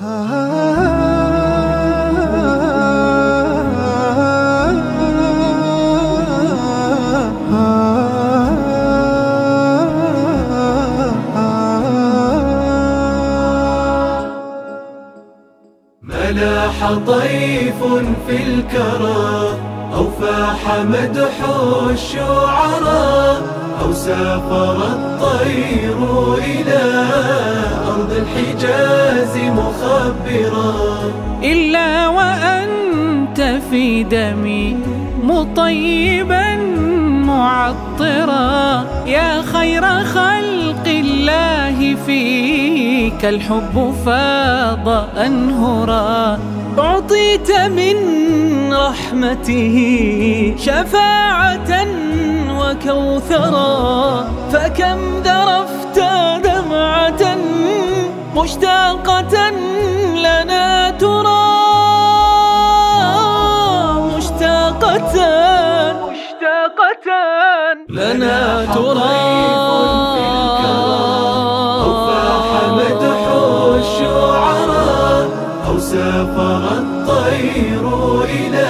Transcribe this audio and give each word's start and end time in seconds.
ملاح 0.00 0.06
طيف 17.06 17.84
في 18.26 18.36
الكرى 18.36 19.58
أو 19.94 20.10
فاح 20.20 20.78
مدح 20.78 21.34
الشعراء. 21.90 23.63
أو 23.82 23.92
سافر 23.92 24.76
الطير 24.76 25.98
إلى 26.38 27.04
أرض 27.88 28.12
الحجاز 28.12 29.36
مخبرا. 29.36 30.74
إلا 31.42 32.08
وأنت 32.08 33.60
في 33.70 34.02
دمي 34.02 34.76
مطيبا 35.22 36.56
معطرا. 37.26 38.84
يا 39.06 39.42
خير 39.42 39.82
خلق 40.04 40.86
الله 40.86 41.96
فيك 42.06 43.24
الحب 43.24 43.94
فاض 44.06 44.88
أنهرا. 45.26 46.38
أعطيت 46.78 47.50
من 47.50 47.96
رحمته 48.72 49.76
شفاعة 50.58 51.84
وكوثرا 52.64 54.24
فكم 54.52 54.98
ذرفت 55.24 55.98
دمعة 56.44 57.22
مشتاقة 58.36 59.50
لنا 60.26 60.90
ترى. 60.90 61.44
مشتاقة 64.16 65.12
مشتاقة 66.10 67.06
لنا 67.88 68.64
ترى. 68.74 69.34
أو 75.68 75.78
سافر 75.78 76.64
الطير 76.78 77.84
إلى 78.24 78.68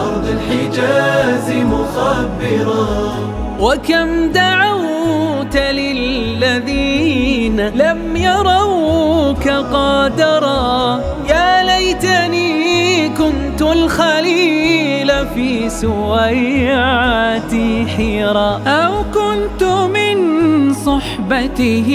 أرض 0.00 0.26
الحجاز 0.72 1.52
مخبرا. 1.52 3.12
وكم 3.60 4.32
دعوت 4.32 5.56
للذين 5.56 7.60
لم 7.60 8.16
يروك 8.16 9.48
قادرا. 9.48 11.00
يا 11.28 11.62
ليتني 11.62 13.08
كنت 13.08 13.62
الخليل 13.62 15.12
في 15.34 15.70
سويعات 15.70 17.52
حيرا. 17.96 18.60
أو 18.66 19.04
كنت 19.14 19.64
من 19.64 20.74
صحبته 20.74 21.90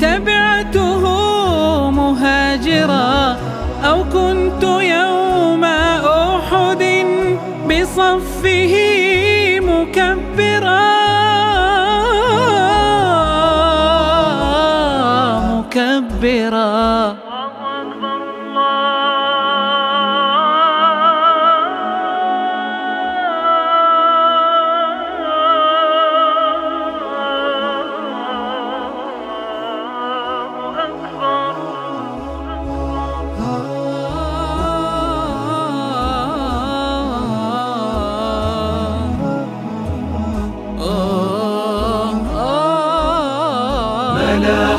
تبعته 0.00 1.00
مهاجرا. 1.90 3.36
أو 3.84 4.04
كنت 4.04 4.62
يوم 4.62 5.64
أحد 5.64 5.83
بصفه 7.84 8.74
مكبرا. 9.60 10.84
مكبرا. 15.52 17.23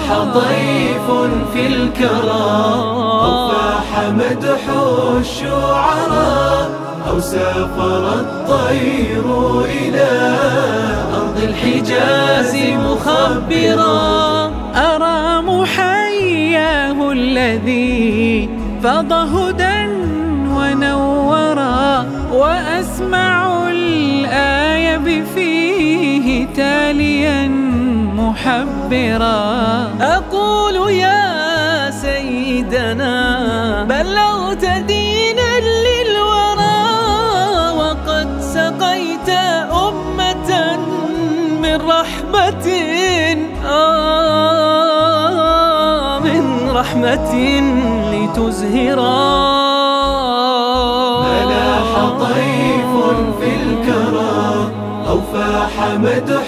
ملاح 0.05 0.33
طيف 0.33 1.11
في 1.53 1.67
الكرى 1.67 2.45
أو 3.23 3.49
فاح 3.49 4.09
مدح 4.09 4.61
الشعراء 5.19 6.69
أو 7.09 7.19
سافر 7.19 8.13
الطير 8.13 9.25
إلى 9.65 10.37
أرض 11.15 11.37
الحجاز 11.43 12.55
مخبرا. 12.55 14.51
أرى 14.75 15.41
محياه 15.41 17.11
الذي 17.11 18.49
فض 18.83 19.13
هدى 19.13 19.85
ونورا 20.55 22.05
وأسمع 22.31 23.44
محبرا. 28.45 29.89
أقول 30.01 30.91
يا 30.91 31.91
سيدنا 31.91 33.15
بلغت 33.89 34.65
دينا 34.65 35.59
للورى 35.85 36.81
وقد 37.77 38.29
سقيت 38.41 39.29
أمة 39.87 40.77
من 41.61 41.77
رحمة 41.89 42.67
آه 43.65 44.99
من 46.19 46.69
رحمة 46.69 47.33
لتزهرا. 48.13 49.17
ملاح 51.25 51.91
طيف 52.19 52.91
في 53.39 53.49
الكرى. 53.63 54.45
أو 55.15 55.21
فاح 55.33 55.73
مدح 55.95 56.47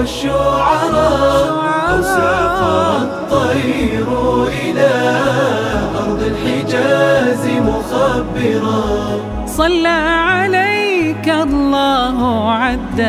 الشعراء 0.00 1.62
أو 1.88 2.02
سافر 2.02 2.96
الطير 3.02 4.08
إلى 4.46 4.92
أرض 5.98 6.22
الحجاز 6.22 7.46
مخبرا. 7.46 8.84
صلى 9.46 9.98
عليك 10.28 11.28
الله 11.28 12.50
عد 12.52 13.00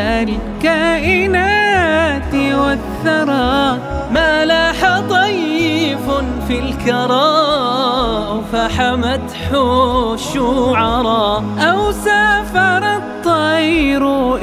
الكائنات 0.62 2.34
والثرى. 2.34 3.80
ما 4.12 4.46
لاح 4.46 5.00
طيف 5.10 6.08
في 6.48 6.60
الكرى 6.60 7.34
فحمته 8.54 10.14
الشعراء 10.14 11.44
أو 11.60 11.92
سافر 11.92 12.83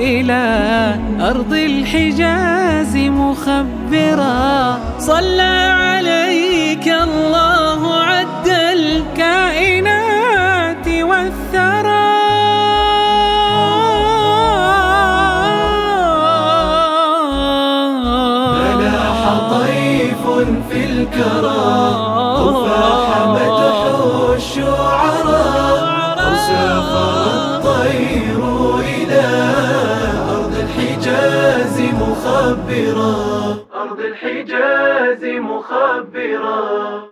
إلى 0.00 0.44
أرض 1.20 1.52
الحجاز 1.52 2.96
مخبرا. 2.96 4.78
صلى 4.98 5.74
عليك 5.82 6.88
الله 6.88 7.94
عد 7.94 8.48
الكائنات 8.78 9.98
والثرى. 10.88 12.10
ملاح 18.56 19.20
طيف 19.50 20.22
في 20.70 20.80
الكرى. 20.84 21.64
أو 22.38 22.64
فاح 22.64 23.10
مخبرا 32.70 33.56
أرض 33.74 34.00
الحجاز 34.00 35.24
مخبرا 35.24 37.10